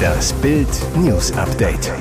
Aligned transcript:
Das 0.00 0.32
Bild 0.34 0.68
News 0.96 1.32
Update. 1.32 1.92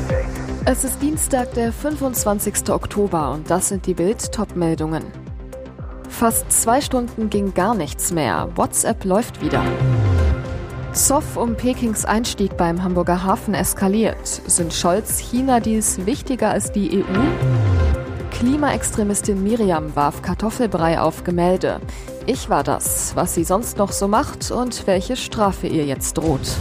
Es 0.66 0.84
ist 0.84 1.02
Dienstag, 1.02 1.54
der 1.54 1.72
25. 1.72 2.70
Oktober 2.70 3.32
und 3.32 3.50
das 3.50 3.70
sind 3.70 3.86
die 3.86 3.94
Bild 3.94 4.32
Topmeldungen. 4.32 5.04
Fast 6.10 6.52
zwei 6.52 6.82
Stunden 6.82 7.30
ging 7.30 7.54
gar 7.54 7.76
nichts 7.76 8.12
mehr. 8.12 8.50
WhatsApp 8.56 9.06
läuft 9.06 9.42
wieder. 9.42 9.64
Zoff 10.92 11.38
um 11.38 11.56
Pekings 11.56 12.04
Einstieg 12.06 12.58
beim 12.58 12.84
Hamburger 12.84 13.24
Hafen 13.24 13.54
eskaliert. 13.54 14.28
Sind 14.28 14.74
Scholz 14.74 15.20
China 15.20 15.60
dies 15.60 16.06
wichtiger 16.06 16.50
als 16.50 16.72
die 16.72 17.04
EU? 17.04 17.20
Klimaextremistin 18.32 19.44
Miriam 19.44 19.96
warf 19.96 20.22
Kartoffelbrei 20.22 21.00
auf 21.00 21.24
Gemälde. 21.24 21.80
Ich 22.32 22.48
war 22.48 22.64
das, 22.64 23.16
was 23.16 23.34
sie 23.34 23.44
sonst 23.44 23.80
noch 23.80 23.92
so 23.92 24.08
macht 24.08 24.52
und 24.52 24.86
welche 24.86 25.16
Strafe 25.16 25.66
ihr 25.66 25.88
jetzt 25.88 26.16
droht. 26.16 26.60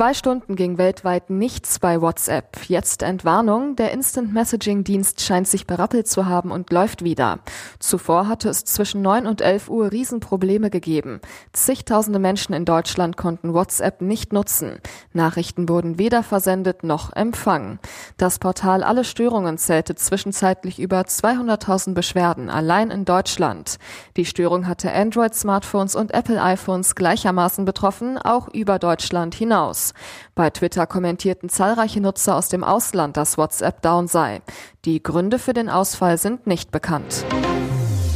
Zwei 0.00 0.14
Stunden 0.14 0.56
ging 0.56 0.78
weltweit 0.78 1.28
nichts 1.28 1.78
bei 1.78 2.00
WhatsApp. 2.00 2.56
Jetzt 2.68 3.02
Entwarnung. 3.02 3.76
Der 3.76 3.92
Instant 3.92 4.32
Messaging 4.32 4.82
Dienst 4.82 5.20
scheint 5.20 5.46
sich 5.46 5.66
berappelt 5.66 6.08
zu 6.08 6.24
haben 6.24 6.52
und 6.52 6.72
läuft 6.72 7.04
wieder. 7.04 7.40
Zuvor 7.80 8.26
hatte 8.26 8.48
es 8.48 8.64
zwischen 8.64 9.02
9 9.02 9.26
und 9.26 9.42
11 9.42 9.68
Uhr 9.68 9.92
Riesenprobleme 9.92 10.70
gegeben. 10.70 11.20
Zigtausende 11.52 12.18
Menschen 12.18 12.54
in 12.54 12.64
Deutschland 12.64 13.18
konnten 13.18 13.52
WhatsApp 13.52 14.00
nicht 14.00 14.32
nutzen. 14.32 14.80
Nachrichten 15.12 15.68
wurden 15.68 15.98
weder 15.98 16.22
versendet 16.22 16.82
noch 16.82 17.12
empfangen. 17.12 17.78
Das 18.16 18.38
Portal 18.38 18.82
Alle 18.82 19.04
Störungen 19.04 19.58
zählte 19.58 19.96
zwischenzeitlich 19.96 20.78
über 20.78 21.02
200.000 21.02 21.92
Beschwerden 21.92 22.48
allein 22.48 22.90
in 22.90 23.04
Deutschland. 23.04 23.76
Die 24.16 24.24
Störung 24.24 24.66
hatte 24.66 24.90
Android-Smartphones 24.94 25.94
und 25.94 26.14
Apple 26.14 26.42
iPhones 26.42 26.94
gleichermaßen 26.94 27.66
betroffen, 27.66 28.16
auch 28.16 28.48
über 28.48 28.78
Deutschland 28.78 29.34
hinaus 29.34 29.89
Bei 30.34 30.50
Twitter 30.50 30.86
kommentierten 30.86 31.48
zahlreiche 31.48 32.00
Nutzer 32.00 32.36
aus 32.36 32.48
dem 32.48 32.64
Ausland, 32.64 33.16
dass 33.16 33.38
WhatsApp 33.38 33.82
down 33.82 34.08
sei. 34.08 34.42
Die 34.84 35.02
Gründe 35.02 35.38
für 35.38 35.52
den 35.52 35.68
Ausfall 35.68 36.18
sind 36.18 36.46
nicht 36.46 36.70
bekannt. 36.70 37.24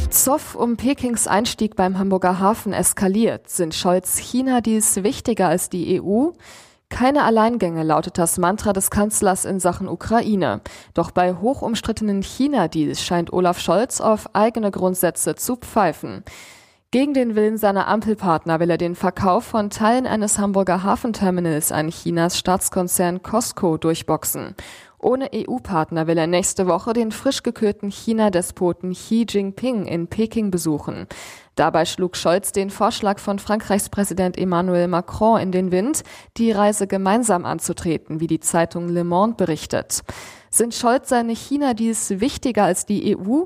Zoff 0.09 0.55
um 0.55 0.77
Pekings 0.77 1.27
Einstieg 1.27 1.75
beim 1.75 1.99
Hamburger 1.99 2.39
Hafen 2.39 2.73
eskaliert. 2.73 3.49
Sind 3.49 3.75
Scholz 3.75 4.17
China 4.17 4.61
dies 4.61 5.03
wichtiger 5.03 5.49
als 5.49 5.69
die 5.69 6.01
EU? 6.01 6.29
Keine 6.89 7.23
Alleingänge 7.23 7.83
lautet 7.83 8.17
das 8.17 8.37
Mantra 8.37 8.71
des 8.71 8.89
Kanzlers 8.89 9.43
in 9.43 9.59
Sachen 9.59 9.89
Ukraine. 9.89 10.61
Doch 10.93 11.11
bei 11.11 11.33
hochumstrittenen 11.33 12.21
China-Deals 12.21 13.03
scheint 13.03 13.33
Olaf 13.33 13.59
Scholz 13.59 13.99
auf 13.99 14.33
eigene 14.33 14.71
Grundsätze 14.71 15.35
zu 15.35 15.57
pfeifen. 15.57 16.23
Gegen 16.95 17.13
den 17.13 17.35
Willen 17.35 17.57
seiner 17.57 17.89
Ampelpartner 17.89 18.61
will 18.61 18.69
er 18.69 18.77
den 18.77 18.95
Verkauf 18.95 19.43
von 19.43 19.69
Teilen 19.69 20.07
eines 20.07 20.39
Hamburger 20.39 20.81
Hafenterminals 20.81 21.73
an 21.73 21.89
Chinas 21.89 22.39
Staatskonzern 22.39 23.21
Costco 23.21 23.75
durchboxen. 23.75 24.55
Ohne 24.97 25.29
EU-Partner 25.35 26.07
will 26.07 26.17
er 26.17 26.27
nächste 26.27 26.67
Woche 26.67 26.93
den 26.93 27.11
frisch 27.11 27.43
gekürten 27.43 27.91
China-Despoten 27.91 28.93
Xi 28.93 29.25
Jinping 29.27 29.87
in 29.87 30.07
Peking 30.07 30.51
besuchen. 30.51 31.07
Dabei 31.55 31.83
schlug 31.83 32.15
Scholz 32.15 32.53
den 32.53 32.69
Vorschlag 32.69 33.19
von 33.19 33.39
Frankreichs 33.39 33.89
Präsident 33.89 34.37
Emmanuel 34.37 34.87
Macron 34.87 35.41
in 35.41 35.51
den 35.51 35.73
Wind, 35.73 36.03
die 36.37 36.53
Reise 36.53 36.87
gemeinsam 36.87 37.43
anzutreten, 37.43 38.21
wie 38.21 38.27
die 38.27 38.39
Zeitung 38.39 38.87
Le 38.87 39.03
Monde 39.03 39.35
berichtet. 39.35 39.99
Sind 40.49 40.73
Scholz 40.73 41.09
seine 41.09 41.33
China-Deals 41.33 42.21
wichtiger 42.21 42.63
als 42.63 42.85
die 42.85 43.17
EU? 43.17 43.43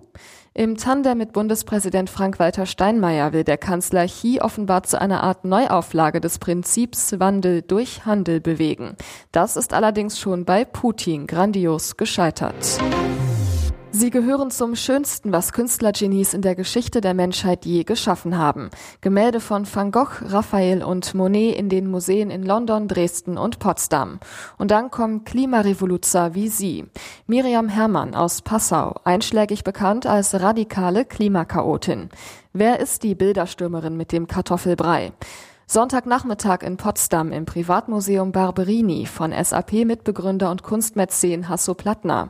Im 0.59 0.75
Tandem 0.75 1.17
mit 1.17 1.31
Bundespräsident 1.31 2.09
Frank-Walter 2.09 2.65
Steinmeier 2.65 3.31
will 3.31 3.45
der 3.45 3.57
Kanzler 3.57 4.07
Xi 4.07 4.41
offenbar 4.41 4.83
zu 4.83 4.99
einer 4.99 5.23
Art 5.23 5.45
Neuauflage 5.45 6.19
des 6.19 6.37
Prinzips 6.37 7.17
Wandel 7.17 7.61
durch 7.61 8.05
Handel 8.05 8.41
bewegen. 8.41 8.97
Das 9.31 9.55
ist 9.55 9.73
allerdings 9.73 10.19
schon 10.19 10.43
bei 10.43 10.65
Putin 10.65 11.27
grandios 11.27 11.95
gescheitert. 11.95 12.77
Sie 13.91 14.11
gehören 14.11 14.51
zum 14.51 14.75
Schönsten, 14.75 15.31
was 15.31 15.51
Künstlergenies 15.51 16.35
in 16.35 16.43
der 16.43 16.53
Geschichte 16.53 17.01
der 17.01 17.15
Menschheit 17.15 17.65
je 17.65 17.83
geschaffen 17.83 18.37
haben. 18.37 18.69
Gemälde 19.01 19.39
von 19.39 19.65
Van 19.71 19.91
Gogh, 19.91 20.21
Raphael 20.21 20.83
und 20.83 21.15
Monet 21.15 21.55
in 21.55 21.69
den 21.69 21.89
Museen 21.89 22.29
in 22.29 22.43
London, 22.43 22.87
Dresden 22.87 23.37
und 23.37 23.57
Potsdam. 23.57 24.19
Und 24.59 24.69
dann 24.69 24.91
kommen 24.91 25.23
Klimarevoluzer 25.23 26.35
wie 26.35 26.49
Sie. 26.49 26.85
Miriam 27.25 27.67
Herrmann 27.67 28.13
aus 28.13 28.43
Passau, 28.43 28.95
einschlägig 29.05 29.63
bekannt 29.63 30.05
als 30.05 30.39
radikale 30.39 31.03
Klimakaotin. 31.03 32.09
Wer 32.53 32.79
ist 32.79 33.01
die 33.01 33.15
Bilderstürmerin 33.15 33.97
mit 33.97 34.11
dem 34.11 34.27
Kartoffelbrei? 34.27 35.13
Sonntagnachmittag 35.65 36.63
in 36.63 36.77
Potsdam 36.77 37.31
im 37.31 37.45
Privatmuseum 37.45 38.31
Barberini 38.31 39.05
von 39.05 39.31
SAP-Mitbegründer 39.31 40.49
und 40.49 40.63
Kunstmäzen 40.63 41.47
Hasso 41.47 41.75
Plattner. 41.75 42.29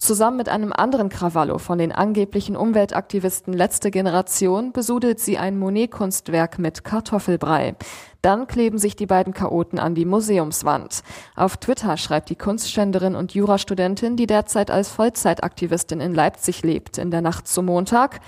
Zusammen 0.00 0.38
mit 0.38 0.48
einem 0.48 0.72
anderen 0.72 1.10
Krawallo 1.10 1.58
von 1.58 1.76
den 1.76 1.92
angeblichen 1.92 2.56
Umweltaktivisten 2.56 3.52
letzte 3.52 3.90
Generation 3.90 4.72
besudelt 4.72 5.20
sie 5.20 5.36
ein 5.36 5.58
Monet-Kunstwerk 5.58 6.58
mit 6.58 6.84
Kartoffelbrei. 6.84 7.76
Dann 8.22 8.46
kleben 8.46 8.78
sich 8.78 8.96
die 8.96 9.04
beiden 9.04 9.34
Chaoten 9.34 9.78
an 9.78 9.94
die 9.94 10.06
Museumswand. 10.06 11.02
Auf 11.36 11.58
Twitter 11.58 11.98
schreibt 11.98 12.30
die 12.30 12.36
Kunstständerin 12.36 13.14
und 13.14 13.34
Jurastudentin, 13.34 14.16
die 14.16 14.26
derzeit 14.26 14.70
als 14.70 14.88
Vollzeitaktivistin 14.88 16.00
in 16.00 16.14
Leipzig 16.14 16.62
lebt, 16.62 16.96
in 16.96 17.10
der 17.10 17.20
Nacht 17.20 17.46
zum 17.46 17.66
Montag, 17.66 18.20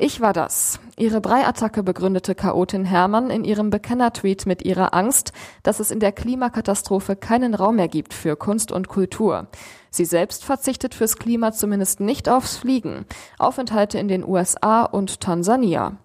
ich 0.00 0.20
war 0.20 0.32
das. 0.32 0.80
Ihre 0.96 1.20
Breiattacke 1.20 1.82
begründete 1.82 2.34
Chaotin 2.34 2.84
Hermann 2.84 3.30
in 3.30 3.44
ihrem 3.44 3.70
Bekenner-Tweet 3.70 4.46
mit 4.46 4.62
ihrer 4.64 4.94
Angst, 4.94 5.32
dass 5.62 5.78
es 5.78 5.90
in 5.90 6.00
der 6.00 6.12
Klimakatastrophe 6.12 7.16
keinen 7.16 7.54
Raum 7.54 7.76
mehr 7.76 7.88
gibt 7.88 8.14
für 8.14 8.36
Kunst 8.36 8.72
und 8.72 8.88
Kultur. 8.88 9.48
Sie 9.90 10.04
selbst 10.04 10.44
verzichtet 10.44 10.94
fürs 10.94 11.16
Klima 11.16 11.52
zumindest 11.52 12.00
nicht 12.00 12.28
aufs 12.28 12.56
Fliegen. 12.56 13.04
Aufenthalte 13.38 13.98
in 13.98 14.08
den 14.08 14.26
USA 14.26 14.84
und 14.84 15.20
Tansania. 15.20 15.98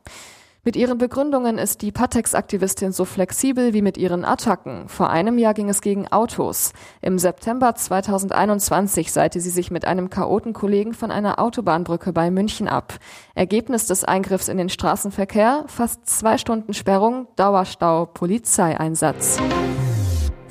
Mit 0.68 0.76
ihren 0.76 0.98
Begründungen 0.98 1.60
ist 1.60 1.84
die 1.84 1.92
Patex-Aktivistin 1.92 2.92
so 2.92 3.06
flexibel 3.06 3.74
wie 3.76 3.84
mit 3.84 4.00
ihren 4.00 4.26
Attacken. 4.26 4.90
Vor 4.90 5.12
einem 5.12 5.38
Jahr 5.38 5.54
ging 5.54 5.70
es 5.70 5.80
gegen 5.80 6.08
Autos. 6.08 6.74
Im 7.04 7.20
September 7.20 7.76
2021 7.76 9.12
seite 9.12 9.40
sie 9.42 9.52
sich 9.52 9.70
mit 9.70 9.86
einem 9.86 10.10
Chaotenkollegen 10.10 10.96
von 10.96 11.12
einer 11.12 11.38
Autobahnbrücke 11.38 12.14
bei 12.14 12.32
München 12.32 12.68
ab. 12.68 12.96
Ergebnis 13.36 13.86
des 13.86 14.06
Eingriffs 14.06 14.48
in 14.48 14.58
den 14.58 14.70
Straßenverkehr, 14.70 15.66
fast 15.68 16.10
zwei 16.10 16.40
Stunden 16.40 16.74
Sperrung, 16.74 17.28
Dauerstau, 17.36 18.08
Polizeieinsatz. 18.08 19.38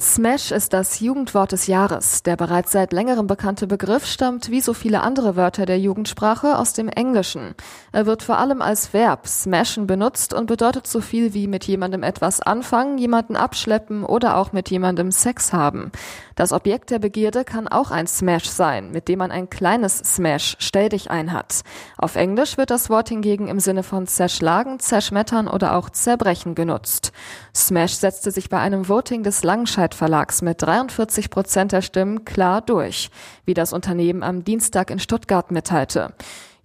Smash 0.05 0.51
ist 0.51 0.75
das 0.75 1.01
Jugendwort 1.01 1.53
des 1.53 1.67
Jahres. 1.67 2.23
Der 2.23 2.37
bereits 2.37 2.73
seit 2.73 2.93
längerem 2.93 3.27
bekannte 3.27 3.67
Begriff 3.67 4.05
stammt 4.05 4.51
wie 4.51 4.61
so 4.61 4.75
viele 4.75 5.01
andere 5.01 5.35
Wörter 5.35 5.65
der 5.65 5.79
Jugendsprache 5.79 6.59
aus 6.59 6.75
dem 6.75 6.89
Englischen. 6.89 7.55
Er 7.91 8.05
wird 8.05 8.23
vor 8.23 8.37
allem 8.37 8.61
als 8.61 8.93
Verb 8.93 9.27
smashen 9.27 9.87
benutzt 9.87 10.35
und 10.35 10.45
bedeutet 10.45 10.87
so 10.87 11.01
viel 11.01 11.33
wie 11.33 11.47
mit 11.47 11.65
jemandem 11.65 12.03
etwas 12.03 12.43
anfangen, 12.43 12.99
jemanden 12.99 13.35
abschleppen 13.35 14.05
oder 14.05 14.37
auch 14.37 14.53
mit 14.53 14.69
jemandem 14.69 15.11
Sex 15.11 15.55
haben. 15.55 15.91
Das 16.37 16.53
Objekt 16.53 16.91
der 16.91 16.99
Begierde 16.99 17.45
kann 17.45 17.67
auch 17.67 17.91
ein 17.91 18.07
Smash 18.07 18.51
sein, 18.51 18.91
mit 18.91 19.09
dem 19.09 19.21
man 19.21 19.31
ein 19.31 19.49
kleines 19.49 19.99
Smash, 19.99 20.57
stell 20.59 20.91
dich 20.91 21.11
ein 21.11 21.33
hat. 21.33 21.63
Auf 21.97 22.17
Englisch 22.17 22.59
wird 22.59 22.71
das 22.71 22.91
Wort 22.91 23.09
hingegen 23.09 23.49
im 23.49 23.59
Sinne 23.59 23.83
von 23.83 24.07
zerschlagen, 24.07 24.81
zerschmettern 24.81 25.49
oder 25.49 25.77
auch 25.77 25.89
zerbrechen 25.89 26.55
genutzt. 26.55 27.13
Smash 27.55 27.95
setzte 27.95 28.31
sich 28.33 28.51
bei 28.51 28.59
einem 28.59 28.89
Voting 28.89 29.23
des 29.23 29.45
Langenscheid 29.45 29.94
Verlags 29.95 30.43
mit 30.43 30.61
43 30.61 31.31
Prozent 31.31 31.73
der 31.73 31.83
Stimmen 31.83 32.25
klar 32.25 32.61
durch, 32.61 33.11
wie 33.45 33.55
das 33.55 33.73
Unternehmen 33.73 34.23
am 34.23 34.45
Dienstag 34.45 34.91
in 34.91 34.99
Stuttgart 34.99 35.51
mitteilte. 35.51 36.13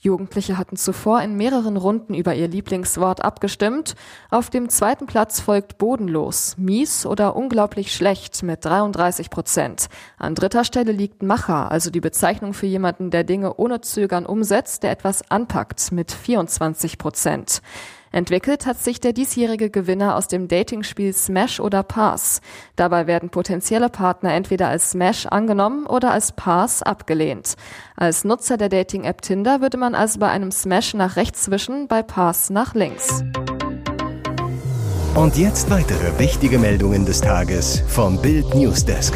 Jugendliche 0.01 0.57
hatten 0.57 0.77
zuvor 0.77 1.21
in 1.21 1.35
mehreren 1.35 1.75
Runden 1.75 2.13
über 2.13 2.33
ihr 2.33 2.47
Lieblingswort 2.47 3.23
abgestimmt. 3.23 3.95
Auf 4.29 4.49
dem 4.49 4.69
zweiten 4.69 5.07
Platz 5.07 5.41
folgt 5.41 5.77
bodenlos, 5.77 6.55
mies 6.57 7.05
oder 7.05 7.35
unglaublich 7.35 7.93
schlecht 7.93 8.41
mit 8.41 8.63
33 8.63 9.29
Prozent. 9.29 9.89
An 10.17 10.35
dritter 10.35 10.63
Stelle 10.63 10.93
liegt 10.93 11.21
Macher, 11.21 11.69
also 11.69 11.89
die 11.89 11.99
Bezeichnung 11.99 12.53
für 12.53 12.65
jemanden, 12.65 13.11
der 13.11 13.25
Dinge 13.25 13.55
ohne 13.55 13.81
Zögern 13.81 14.25
umsetzt, 14.25 14.83
der 14.83 14.91
etwas 14.91 15.29
anpackt 15.29 15.91
mit 15.91 16.13
24 16.13 16.97
Prozent. 16.97 17.61
Entwickelt 18.11 18.65
hat 18.65 18.81
sich 18.81 18.99
der 18.99 19.13
diesjährige 19.13 19.69
Gewinner 19.69 20.15
aus 20.15 20.27
dem 20.27 20.47
Datingspiel 20.47 21.13
Smash 21.13 21.59
oder 21.59 21.83
Pass. 21.83 22.41
Dabei 22.75 23.07
werden 23.07 23.29
potenzielle 23.29 23.89
Partner 23.89 24.33
entweder 24.33 24.67
als 24.67 24.91
Smash 24.91 25.27
angenommen 25.27 25.85
oder 25.85 26.11
als 26.11 26.31
Pass 26.31 26.81
abgelehnt. 26.81 27.55
Als 27.95 28.23
Nutzer 28.23 28.57
der 28.57 28.69
Dating-App 28.69 29.21
Tinder 29.21 29.61
würde 29.61 29.77
man 29.77 29.95
also 29.95 30.19
bei 30.19 30.29
einem 30.29 30.51
Smash 30.51 30.93
nach 30.93 31.15
rechts 31.15 31.51
wischen, 31.51 31.87
bei 31.87 32.01
Pass 32.01 32.49
nach 32.49 32.73
links. 32.73 33.23
Und 35.15 35.37
jetzt 35.37 35.69
weitere 35.69 36.17
wichtige 36.17 36.59
Meldungen 36.59 37.05
des 37.05 37.21
Tages 37.21 37.83
vom 37.87 38.21
Bild 38.21 38.55
Newsdesk. 38.55 39.13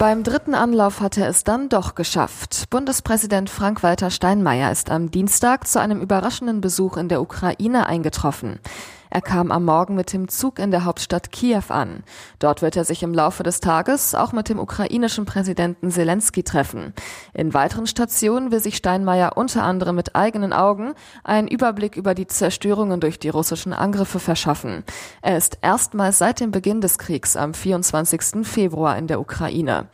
Beim 0.00 0.22
dritten 0.22 0.54
Anlauf 0.54 1.02
hat 1.02 1.18
er 1.18 1.28
es 1.28 1.44
dann 1.44 1.68
doch 1.68 1.94
geschafft. 1.94 2.70
Bundespräsident 2.70 3.50
Frank-Walter 3.50 4.08
Steinmeier 4.08 4.72
ist 4.72 4.90
am 4.90 5.10
Dienstag 5.10 5.66
zu 5.66 5.78
einem 5.78 6.00
überraschenden 6.00 6.62
Besuch 6.62 6.96
in 6.96 7.10
der 7.10 7.20
Ukraine 7.20 7.84
eingetroffen. 7.84 8.60
Er 9.10 9.20
kam 9.20 9.50
am 9.50 9.64
Morgen 9.64 9.96
mit 9.96 10.12
dem 10.12 10.28
Zug 10.28 10.60
in 10.60 10.70
der 10.70 10.84
Hauptstadt 10.84 11.32
Kiew 11.32 11.64
an. 11.68 12.04
Dort 12.38 12.62
wird 12.62 12.76
er 12.76 12.84
sich 12.84 13.02
im 13.02 13.12
Laufe 13.12 13.42
des 13.42 13.58
Tages 13.58 14.14
auch 14.14 14.32
mit 14.32 14.48
dem 14.48 14.60
ukrainischen 14.60 15.26
Präsidenten 15.26 15.90
Zelensky 15.90 16.44
treffen. 16.44 16.94
In 17.34 17.52
weiteren 17.52 17.88
Stationen 17.88 18.52
will 18.52 18.60
sich 18.60 18.76
Steinmeier 18.76 19.36
unter 19.36 19.64
anderem 19.64 19.96
mit 19.96 20.14
eigenen 20.14 20.52
Augen 20.52 20.94
einen 21.24 21.48
Überblick 21.48 21.96
über 21.96 22.14
die 22.14 22.28
Zerstörungen 22.28 23.00
durch 23.00 23.18
die 23.18 23.30
russischen 23.30 23.72
Angriffe 23.72 24.20
verschaffen. 24.20 24.84
Er 25.22 25.36
ist 25.36 25.58
erstmals 25.60 26.18
seit 26.18 26.38
dem 26.38 26.52
Beginn 26.52 26.80
des 26.80 26.96
Kriegs 26.96 27.36
am 27.36 27.52
24. 27.52 28.46
Februar 28.46 28.96
in 28.96 29.08
der 29.08 29.20
Ukraine. 29.20 29.88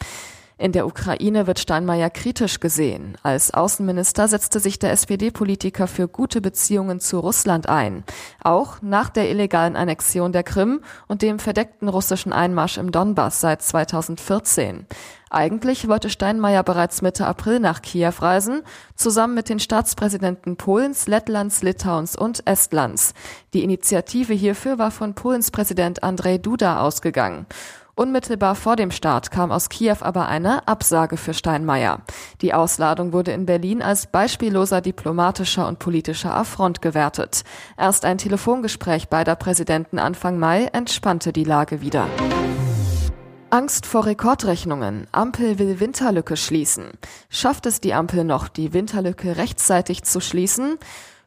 In 0.59 0.73
der 0.73 0.87
Ukraine 0.87 1.47
wird 1.47 1.59
Steinmeier 1.59 2.09
kritisch 2.09 2.61
gesehen. 2.61 3.19
Als 3.23 3.53
Außenminister 3.53 4.27
setzte 4.27 4.59
sich 4.59 4.79
der 4.79 4.91
SPD-Politiker 4.91 5.87
für 5.87 6.09
gute 6.09 6.41
Beziehungen 6.41 6.99
zu 6.99 7.21
Russland 7.21 7.69
ein. 7.69 8.05
Auch 8.43 8.81
nach 8.81 9.11
der 9.11 9.29
illegalen 9.29 9.77
Annexion 9.77 10.33
der 10.33 10.45
Krim 10.45 10.81
und 11.09 11.21
dem 11.21 11.41
verdeckten 11.41 11.91
russischen 11.91 12.33
Einmarsch 12.33 12.79
im 12.79 12.91
Donbass 12.91 13.43
seit 13.43 13.61
2014. 13.61 14.87
Eigentlich 15.29 15.89
wollte 15.89 16.09
Steinmeier 16.09 16.63
bereits 16.63 17.03
Mitte 17.03 17.27
April 17.27 17.61
nach 17.61 17.83
Kiew 17.83 18.15
reisen, 18.21 18.63
zusammen 18.95 19.35
mit 19.35 19.51
den 19.51 19.61
Staatspräsidenten 19.61 20.57
Polens, 20.57 21.07
Lettlands, 21.07 21.63
Litauens 21.63 22.17
und 22.17 22.47
Estlands. 22.47 23.13
Die 23.53 23.63
Initiative 23.63 24.33
hierfür 24.33 24.79
war 24.79 24.91
von 24.91 25.15
Polens 25.15 25.51
Präsident 25.51 26.03
Andrzej 26.03 26.39
Duda 26.39 26.81
ausgegangen. 26.81 27.45
Unmittelbar 27.99 28.57
vor 28.57 28.77
dem 28.77 28.91
Start 28.91 29.31
kam 29.31 29.51
aus 29.51 29.71
Kiew 29.71 29.97
aber 30.01 30.29
eine 30.29 30.69
Absage 30.69 31.17
für 31.17 31.33
Steinmeier. 31.33 32.03
Die 32.43 32.53
Ausladung 32.53 33.15
wurde 33.15 33.33
in 33.33 33.47
Berlin 33.47 33.81
als 33.81 34.07
beispielloser 34.07 34.83
diplomatischer 34.83 35.67
und 35.67 35.79
politischer 35.79 36.35
Affront 36.35 36.83
gewertet. 36.83 37.43
Erst 37.79 38.05
ein 38.05 38.19
Telefongespräch 38.19 39.09
beider 39.09 39.35
Präsidenten 39.35 39.99
Anfang 39.99 40.39
Mai 40.39 40.67
entspannte 40.75 41.33
die 41.33 41.45
Lage 41.45 41.81
wieder. 41.81 42.07
Angst 43.49 43.87
vor 43.87 44.05
Rekordrechnungen. 44.05 45.07
Ampel 45.13 45.59
will 45.59 45.81
Winterlücke 45.81 46.37
schließen. 46.37 46.91
Schafft 47.31 47.65
es 47.65 47.81
die 47.81 47.95
Ampel 47.95 48.25
noch, 48.25 48.49
die 48.49 48.75
Winterlücke 48.75 49.39
rechtzeitig 49.39 50.03
zu 50.03 50.21
schließen? 50.21 50.77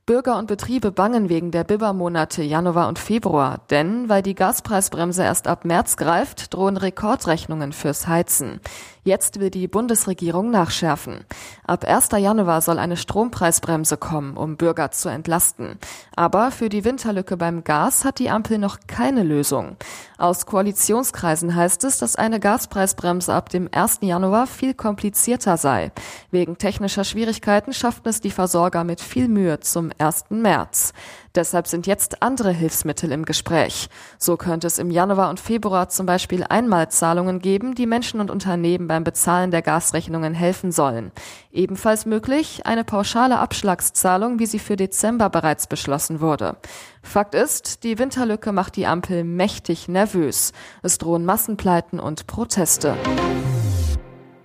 Bürger 0.10 0.40
und 0.40 0.48
Betriebe 0.48 0.92
bangen 0.92 1.30
wegen 1.30 1.52
der 1.52 1.64
Bibermonate 1.64 2.42
Januar 2.42 2.88
und 2.88 2.98
Februar, 2.98 3.60
denn 3.70 4.10
weil 4.10 4.24
die 4.24 4.34
Gaspreisbremse 4.34 5.22
erst 5.22 5.48
ab 5.48 5.66
März 5.66 5.98
greift, 5.98 6.52
drohen 6.52 6.78
Rekordrechnungen 6.78 7.74
fürs 7.74 8.08
Heizen. 8.08 8.60
Jetzt 9.04 9.40
will 9.40 9.50
die 9.50 9.68
Bundesregierung 9.68 10.52
nachschärfen. 10.52 11.26
Ab 11.66 11.86
1. 11.86 12.10
Januar 12.18 12.62
soll 12.62 12.78
eine 12.80 12.98
Strompreisbremse 12.98 13.98
kommen, 13.98 14.36
um 14.36 14.58
Bürger 14.58 14.92
zu 14.92 15.10
entlasten. 15.10 15.80
Aber 16.16 16.52
für 16.52 16.70
die 16.70 16.84
Winterlücke 16.84 17.38
beim 17.38 17.64
Gas 17.64 18.04
hat 18.04 18.20
die 18.20 18.30
Ampel 18.30 18.58
noch 18.58 18.80
keine 18.88 19.24
Lösung. 19.24 19.78
Aus 20.18 20.46
Koalitionskreisen 20.46 21.56
heißt 21.56 21.86
es, 21.86 21.98
dass 21.98 22.18
eine 22.18 22.40
Gaspreisbremse 22.40 23.34
ab 23.34 23.50
dem 23.50 23.70
1. 23.72 24.00
Januar 24.02 24.48
viel 24.48 24.74
komplizierter 24.74 25.56
sei. 25.56 25.92
Wegen 26.30 26.58
technischer 26.58 27.06
Schwierigkeiten 27.06 27.74
schafften 27.74 28.10
es 28.10 28.20
die 28.20 28.32
Versorger 28.32 28.84
mit 28.84 29.00
viel 29.02 29.30
Mühe 29.30 29.60
zum 29.62 29.92
1. 30.00 30.26
März. 30.30 30.94
Deshalb 31.36 31.68
sind 31.68 31.86
jetzt 31.88 32.24
andere 32.24 32.52
Hilfsmittel 32.52 33.12
im 33.12 33.26
Gespräch. 33.26 33.90
So 34.18 34.38
könnte 34.38 34.68
es 34.68 34.80
im 34.80 34.90
Januar 34.90 35.30
und 35.30 35.40
Februar 35.40 35.90
zum 35.90 36.06
Beispiel 36.06 36.44
Einmalzahlungen 36.44 37.40
geben, 37.40 37.76
die 37.76 37.86
Menschen 37.86 38.20
und 38.20 38.32
Unternehmen 38.32 38.88
beim 38.88 39.04
Bezahlen 39.04 39.52
der 39.52 39.62
Gasrechnungen 39.62 40.34
helfen 40.34 40.72
sollen. 40.72 41.12
Ebenfalls 41.52 42.06
möglich 42.06 42.66
eine 42.66 42.84
pauschale 42.84 43.40
Abschlagszahlung, 43.40 44.40
wie 44.40 44.48
sie 44.48 44.60
für 44.60 44.76
Dezember 44.76 45.30
bereits 45.30 45.68
beschlossen 45.68 46.22
wurde. 46.22 46.58
Fakt 47.02 47.36
ist, 47.36 47.84
die 47.84 48.00
Winterlücke 48.00 48.52
macht 48.52 48.76
die 48.76 48.88
Ampel 48.88 49.24
mächtig 49.24 49.88
nervös. 49.88 50.52
Es 50.82 50.98
drohen 50.98 51.26
Massenpleiten 51.26 52.00
und 52.00 52.28
Proteste. 52.28 52.96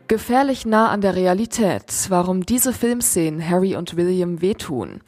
Gefährlich 0.06 0.67
nah 0.67 0.91
an 0.91 1.01
der 1.01 1.17
Realität, 1.17 1.87
warum 2.11 2.45
diese 2.45 2.75
Filmszenen 2.75 3.49
Harry 3.49 3.75
und 3.75 3.97
William 3.97 4.43
wehtun. 4.43 5.01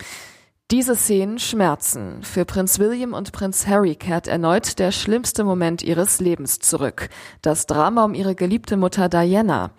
Diese 0.73 0.97
Szenen 0.97 1.39
schmerzen. 1.39 2.25
Für 2.25 2.45
Prinz 2.45 2.81
William 2.81 3.13
und 3.13 3.31
Prinz 3.31 3.69
Harry 3.69 3.95
kehrt 3.95 4.27
erneut 4.27 4.81
der 4.81 4.91
schlimmste 4.91 5.45
Moment 5.45 5.81
ihres 5.85 6.19
Lebens 6.19 6.59
zurück. 6.59 7.09
Das 7.41 7.67
Drama 7.67 8.05
um 8.05 8.15
ihre 8.15 8.35
geliebte 8.35 8.77
Mutter 8.77 9.09
Diana. 9.09 9.71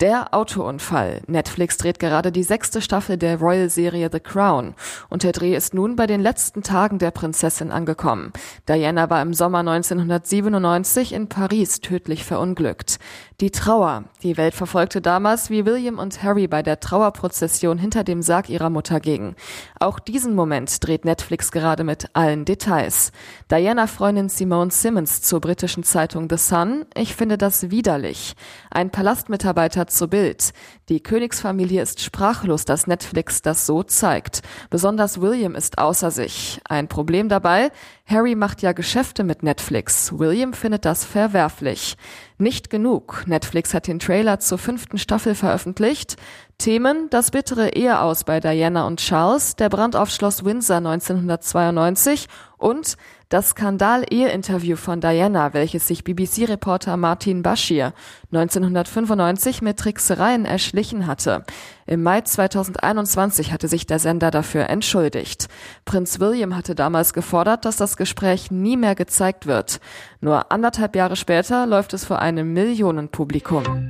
Der 0.00 0.34
Autounfall. 0.34 1.22
Netflix 1.26 1.78
dreht 1.78 1.98
gerade 1.98 2.30
die 2.30 2.42
sechste 2.42 2.82
Staffel 2.82 3.16
der 3.16 3.38
Royal-Serie 3.38 4.10
The 4.12 4.20
Crown 4.20 4.74
und 5.08 5.22
der 5.22 5.32
Dreh 5.32 5.56
ist 5.56 5.72
nun 5.72 5.96
bei 5.96 6.06
den 6.06 6.20
letzten 6.20 6.62
Tagen 6.62 6.98
der 6.98 7.10
Prinzessin 7.10 7.70
angekommen. 7.70 8.30
Diana 8.68 9.08
war 9.08 9.22
im 9.22 9.32
Sommer 9.32 9.60
1997 9.60 11.14
in 11.14 11.30
Paris 11.30 11.80
tödlich 11.80 12.24
verunglückt. 12.24 12.98
Die 13.40 13.50
Trauer. 13.50 14.04
Die 14.22 14.36
Welt 14.38 14.54
verfolgte 14.54 15.00
damals, 15.00 15.48
wie 15.48 15.64
William 15.64 15.98
und 15.98 16.22
Harry 16.22 16.46
bei 16.46 16.62
der 16.62 16.80
Trauerprozession 16.80 17.76
hinter 17.76 18.02
dem 18.02 18.20
Sarg 18.22 18.50
ihrer 18.50 18.70
Mutter 18.70 18.98
gingen. 19.00 19.34
Auch 19.78 19.98
diesen 19.98 20.34
Moment 20.34 20.86
dreht 20.86 21.04
Netflix 21.04 21.52
gerade 21.52 21.84
mit 21.84 22.08
allen 22.14 22.46
Details. 22.46 23.12
Diana-Freundin 23.50 24.30
Simone 24.30 24.70
Simmons 24.70 25.20
zur 25.20 25.42
britischen 25.42 25.84
Zeitung 25.84 26.28
The 26.30 26.38
Sun. 26.38 26.86
Ich 26.94 27.14
finde 27.14 27.36
das 27.36 27.70
widerlich. 27.70 28.34
Ein 28.70 28.90
Palastmitarbeiter 28.90 29.85
zu 29.86 30.08
Bild. 30.08 30.52
Die 30.88 31.02
Königsfamilie 31.02 31.82
ist 31.82 32.00
sprachlos, 32.00 32.64
dass 32.64 32.86
Netflix 32.86 33.42
das 33.42 33.66
so 33.66 33.82
zeigt. 33.82 34.42
Besonders 34.70 35.20
William 35.20 35.54
ist 35.54 35.78
außer 35.78 36.10
sich. 36.10 36.60
Ein 36.68 36.88
Problem 36.88 37.28
dabei? 37.28 37.72
Harry 38.06 38.34
macht 38.34 38.62
ja 38.62 38.72
Geschäfte 38.72 39.24
mit 39.24 39.42
Netflix. 39.42 40.16
William 40.16 40.52
findet 40.52 40.84
das 40.84 41.04
verwerflich. 41.04 41.96
Nicht 42.38 42.70
genug. 42.70 43.24
Netflix 43.26 43.74
hat 43.74 43.86
den 43.86 43.98
Trailer 43.98 44.38
zur 44.38 44.58
fünften 44.58 44.98
Staffel 44.98 45.34
veröffentlicht. 45.34 46.16
Themen, 46.58 47.08
das 47.10 47.30
bittere 47.30 47.70
Eheaus 47.70 48.24
bei 48.24 48.40
Diana 48.40 48.86
und 48.86 49.00
Charles, 49.00 49.56
der 49.56 49.68
Brand 49.68 49.96
auf 49.96 50.10
Schloss 50.10 50.44
Windsor 50.44 50.76
1992 50.76 52.28
und 52.58 52.96
das 53.28 53.50
Skandal-Ehe-Interview 53.50 54.76
von 54.76 55.00
Diana, 55.00 55.52
welches 55.52 55.88
sich 55.88 56.04
BBC-Reporter 56.04 56.96
Martin 56.96 57.42
Bashir 57.42 57.92
1995 58.32 59.62
mit 59.62 59.78
Tricksereien 59.78 60.44
erschlichen 60.44 61.06
hatte. 61.06 61.44
Im 61.86 62.02
Mai 62.02 62.20
2021 62.20 63.52
hatte 63.52 63.66
sich 63.66 63.86
der 63.86 63.98
Sender 63.98 64.30
dafür 64.30 64.68
entschuldigt. 64.68 65.48
Prinz 65.84 66.20
William 66.20 66.54
hatte 66.54 66.74
damals 66.74 67.12
gefordert, 67.12 67.64
dass 67.64 67.76
das 67.76 67.96
Gespräch 67.96 68.50
nie 68.50 68.76
mehr 68.76 68.94
gezeigt 68.94 69.46
wird. 69.46 69.80
Nur 70.20 70.52
anderthalb 70.52 70.94
Jahre 70.94 71.16
später 71.16 71.66
läuft 71.66 71.94
es 71.94 72.04
vor 72.04 72.20
einem 72.20 72.52
Millionenpublikum. 72.52 73.88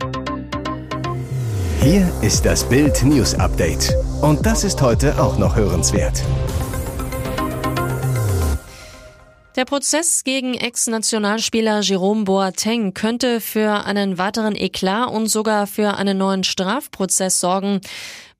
Hier 1.80 2.10
ist 2.22 2.44
das 2.44 2.64
Bild 2.64 3.04
News 3.04 3.34
Update. 3.34 3.94
Und 4.22 4.44
das 4.44 4.64
ist 4.64 4.80
heute 4.82 5.22
auch 5.22 5.38
noch 5.38 5.54
hörenswert. 5.54 6.22
Der 9.56 9.64
Prozess 9.64 10.22
gegen 10.22 10.52
Ex-Nationalspieler 10.52 11.80
Jerome 11.80 12.24
Boateng 12.24 12.92
könnte 12.92 13.40
für 13.40 13.86
einen 13.86 14.18
weiteren 14.18 14.54
Eklat 14.54 15.08
und 15.08 15.28
sogar 15.28 15.66
für 15.66 15.96
einen 15.96 16.18
neuen 16.18 16.44
Strafprozess 16.44 17.40
sorgen. 17.40 17.80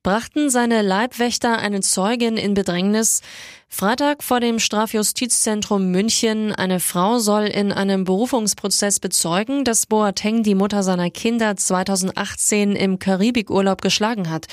Brachten 0.03 0.51
seine 0.51 0.83
Leibwächter 0.83 1.57
eine 1.57 1.81
Zeugin 1.81 2.37
in 2.37 2.53
Bedrängnis? 2.53 3.21
Freitag 3.67 4.21
vor 4.21 4.39
dem 4.39 4.59
Strafjustizzentrum 4.59 5.89
München. 5.89 6.53
Eine 6.53 6.79
Frau 6.79 7.17
soll 7.17 7.45
in 7.45 7.71
einem 7.71 8.03
Berufungsprozess 8.03 8.99
bezeugen, 8.99 9.63
dass 9.63 9.87
Boateng 9.87 10.43
die 10.43 10.53
Mutter 10.53 10.83
seiner 10.83 11.09
Kinder 11.09 11.57
2018 11.57 12.75
im 12.75 12.99
Karibikurlaub 12.99 13.81
geschlagen 13.81 14.29
hat. 14.29 14.45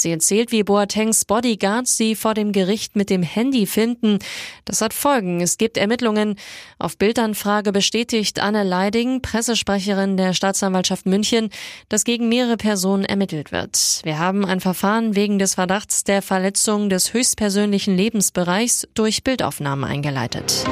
Sie 0.00 0.12
erzählt, 0.12 0.52
wie 0.52 0.62
Boatengs 0.62 1.24
Bodyguards 1.24 1.96
sie 1.96 2.14
vor 2.14 2.34
dem 2.34 2.52
Gericht 2.52 2.94
mit 2.94 3.10
dem 3.10 3.24
Handy 3.24 3.66
filmten. 3.66 4.20
Das 4.64 4.80
hat 4.80 4.94
Folgen. 4.94 5.40
Es 5.40 5.58
gibt 5.58 5.76
Ermittlungen. 5.76 6.36
Auf 6.78 6.96
Bildanfrage 6.96 7.72
bestätigt 7.72 8.38
Anne 8.38 8.62
Leiding, 8.62 9.22
Pressesprecherin 9.22 10.16
der 10.16 10.34
Staatsanwaltschaft 10.34 11.06
München, 11.06 11.50
dass 11.88 12.04
gegen 12.04 12.28
mehrere 12.28 12.56
Personen 12.56 13.04
ermittelt 13.04 13.50
wird. 13.50 14.00
Wir 14.04 14.20
haben 14.20 14.44
ein 14.44 14.60
Verfahren 14.60 15.16
wegen 15.16 15.40
des 15.40 15.56
Verdachts 15.56 16.04
der 16.04 16.22
Verletzung 16.22 16.90
des 16.90 17.12
höchstpersönlichen 17.12 17.96
Lebensbereichs 17.96 18.86
durch 18.94 19.24
Bildaufnahmen 19.24 19.84
eingeleitet. 19.84 20.64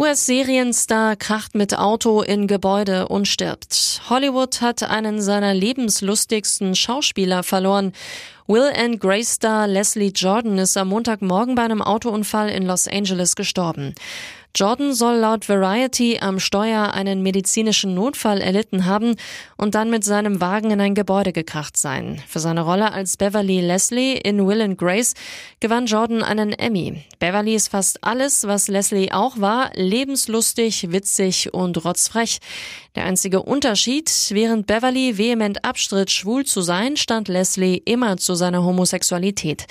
US-Serienstar 0.00 1.14
kracht 1.14 1.54
mit 1.54 1.76
Auto 1.76 2.22
in 2.22 2.46
Gebäude 2.46 3.08
und 3.08 3.28
stirbt. 3.28 4.00
Hollywood 4.08 4.62
hat 4.62 4.82
einen 4.82 5.20
seiner 5.20 5.52
lebenslustigsten 5.52 6.74
Schauspieler 6.74 7.42
verloren. 7.42 7.92
Will 8.46 8.72
and 8.74 8.98
Grace 8.98 9.34
Star 9.34 9.66
Leslie 9.68 10.10
Jordan 10.16 10.56
ist 10.56 10.78
am 10.78 10.88
Montagmorgen 10.88 11.54
bei 11.54 11.64
einem 11.64 11.82
Autounfall 11.82 12.48
in 12.48 12.64
Los 12.64 12.88
Angeles 12.88 13.36
gestorben. 13.36 13.94
Jordan 14.54 14.92
soll 14.92 15.16
laut 15.16 15.48
Variety 15.48 16.18
am 16.20 16.40
Steuer 16.40 16.92
einen 16.92 17.22
medizinischen 17.22 17.94
Notfall 17.94 18.40
erlitten 18.40 18.84
haben 18.84 19.14
und 19.56 19.74
dann 19.74 19.90
mit 19.90 20.04
seinem 20.04 20.40
Wagen 20.40 20.72
in 20.72 20.80
ein 20.80 20.94
Gebäude 20.94 21.32
gekracht 21.32 21.76
sein. 21.76 22.20
Für 22.26 22.40
seine 22.40 22.62
Rolle 22.62 22.92
als 22.92 23.16
Beverly 23.16 23.60
Leslie 23.60 24.16
in 24.16 24.46
Will 24.46 24.60
and 24.60 24.76
Grace 24.76 25.14
gewann 25.60 25.86
Jordan 25.86 26.22
einen 26.22 26.52
Emmy. 26.52 27.04
Beverly 27.20 27.54
ist 27.54 27.68
fast 27.68 28.02
alles, 28.02 28.46
was 28.46 28.68
Leslie 28.68 29.12
auch 29.12 29.38
war, 29.40 29.70
lebenslustig, 29.74 30.90
witzig 30.90 31.54
und 31.54 31.84
rotzfrech. 31.84 32.40
Der 32.96 33.04
einzige 33.04 33.44
Unterschied, 33.44 34.10
während 34.30 34.66
Beverly 34.66 35.16
vehement 35.16 35.64
abstritt, 35.64 36.10
schwul 36.10 36.44
zu 36.44 36.60
sein, 36.60 36.96
stand 36.96 37.28
Leslie 37.28 37.76
immer 37.84 38.16
zu 38.16 38.34
seiner 38.34 38.64
Homosexualität. 38.64 39.66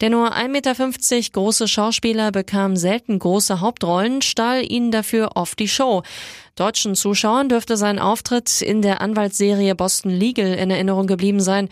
Der 0.00 0.08
nur 0.08 0.34
1,50 0.34 0.48
Meter 0.48 1.30
große 1.32 1.68
Schauspieler 1.68 2.32
bekam 2.32 2.76
selten 2.76 3.18
große 3.18 3.60
Hauptrollen, 3.60 4.13
stahl 4.22 4.64
ihnen 4.70 4.90
dafür 4.90 5.32
oft 5.34 5.58
die 5.58 5.68
Show. 5.68 6.02
Deutschen 6.56 6.94
Zuschauern 6.94 7.48
dürfte 7.48 7.76
sein 7.76 7.98
Auftritt 7.98 8.62
in 8.62 8.82
der 8.82 9.00
Anwaltsserie 9.00 9.74
Boston 9.74 10.10
Legal 10.10 10.54
in 10.54 10.70
Erinnerung 10.70 11.06
geblieben 11.06 11.40
sein. 11.40 11.68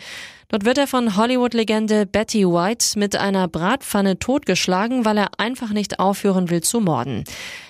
Dort 0.49 0.65
wird 0.65 0.77
er 0.77 0.85
von 0.85 1.17
Hollywood-Legende 1.17 2.05
Betty 2.05 2.45
White 2.45 2.99
mit 2.99 3.15
einer 3.15 3.47
Bratpfanne 3.47 4.19
totgeschlagen, 4.19 5.03
weil 5.03 5.17
er 5.17 5.31
einfach 5.37 5.71
nicht 5.71 5.99
aufhören 5.99 6.51
will 6.51 6.61
zu 6.61 6.79
morden. 6.79 7.23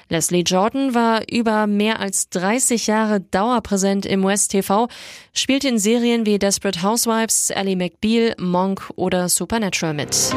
Leslie 0.09 0.43
Jordan 0.43 0.93
war 0.93 1.21
über 1.31 1.65
mehr 1.65 1.99
als 1.99 2.29
30 2.29 2.87
Jahre 2.87 3.21
dauerpräsent 3.21 4.05
im 4.05 4.23
West 4.23 4.51
TV, 4.51 4.89
spielte 5.33 5.69
in 5.69 5.79
Serien 5.79 6.25
wie 6.25 6.37
Desperate 6.37 6.83
Housewives, 6.83 7.51
Ellie 7.51 7.77
McBeal, 7.77 8.35
Monk 8.37 8.89
oder 8.95 9.29
Supernatural 9.29 9.93
mit. 9.93 10.33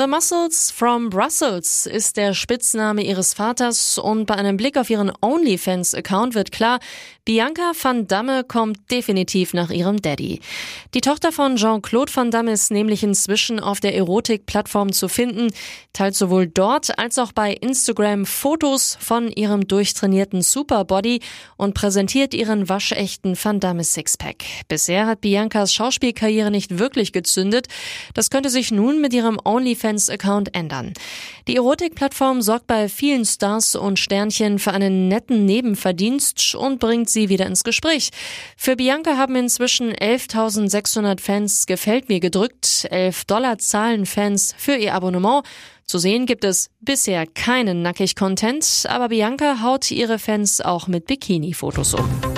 The 0.00 0.06
Muscles 0.06 0.70
from 0.70 1.10
Brussels 1.10 1.84
ist 1.84 2.16
der 2.16 2.32
Spitzname 2.32 3.02
ihres 3.02 3.34
Vaters 3.34 3.98
und 3.98 4.26
bei 4.26 4.36
einem 4.36 4.56
Blick 4.56 4.76
auf 4.76 4.90
ihren 4.90 5.10
OnlyFans-Account 5.20 6.36
wird 6.36 6.52
klar, 6.52 6.78
Bianca 7.24 7.72
van 7.82 8.06
Damme 8.06 8.44
kommt 8.44 8.92
definitiv 8.92 9.54
nach 9.54 9.70
ihrem 9.70 10.00
Daddy. 10.00 10.40
Die 10.94 11.00
Tochter 11.00 11.32
von 11.32 11.56
Jean-Claude 11.56 12.14
van 12.14 12.30
Damme 12.30 12.52
ist 12.52 12.70
nämlich 12.70 13.02
inzwischen 13.02 13.58
auf 13.58 13.80
der 13.80 13.96
Erotik-Plattform 13.96 14.92
zu 14.92 15.08
finden, 15.08 15.48
teilt 15.92 16.14
sowohl 16.14 16.46
dort 16.46 16.96
als 16.96 17.18
auch 17.18 17.32
bei 17.32 17.52
Instagram 17.52 18.24
Fotos 18.24 18.96
von 19.00 19.32
ihrem 19.32 19.66
durchtrainierten 19.66 20.42
Superbody 20.42 21.20
und 21.56 21.74
präsentiert 21.74 22.34
ihren 22.34 22.68
waschechten 22.68 23.36
Van 23.36 23.58
Damme 23.58 23.82
Sixpack. 23.82 24.44
Bisher 24.68 25.06
hat 25.06 25.22
Biancas 25.22 25.74
Schauspielkarriere 25.74 26.52
nicht 26.52 26.78
wirklich 26.78 27.12
gezündet. 27.12 27.66
Das 28.14 28.30
könnte 28.30 28.48
sich 28.48 28.70
nun 28.70 29.00
mit 29.00 29.12
ihrem 29.12 29.40
OnlyFans 29.44 29.87
OnlyFans-Account 29.88 30.54
ändern. 30.54 30.92
Die 31.46 31.56
Erotikplattform 31.56 32.42
sorgt 32.42 32.66
bei 32.66 32.88
vielen 32.88 33.24
Stars 33.24 33.74
und 33.74 33.98
Sternchen 33.98 34.58
für 34.58 34.72
einen 34.72 35.08
netten 35.08 35.44
Nebenverdienst 35.44 36.54
und 36.54 36.78
bringt 36.78 37.08
sie 37.08 37.28
wieder 37.28 37.46
ins 37.46 37.64
Gespräch. 37.64 38.10
Für 38.56 38.76
Bianca 38.76 39.16
haben 39.16 39.36
inzwischen 39.36 39.92
11.600 39.92 41.20
Fans 41.20 41.66
gefällt 41.66 42.08
mir 42.08 42.20
gedrückt, 42.20 42.86
11 42.90 43.24
Dollar 43.24 43.58
zahlen 43.58 44.06
Fans 44.06 44.54
für 44.56 44.76
ihr 44.76 44.94
Abonnement. 44.94 45.44
Zu 45.84 45.98
sehen 45.98 46.26
gibt 46.26 46.44
es 46.44 46.68
bisher 46.80 47.26
keinen 47.26 47.80
Nackig-Content, 47.80 48.84
aber 48.88 49.08
Bianca 49.08 49.62
haut 49.62 49.90
ihre 49.90 50.18
Fans 50.18 50.60
auch 50.60 50.86
mit 50.86 51.06
Bikini-Fotos 51.06 51.94
um. 51.94 52.37